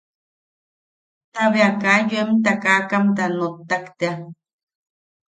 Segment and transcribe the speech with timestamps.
[1.33, 4.15] Ta bea kaa yoem takakamta nottak tea.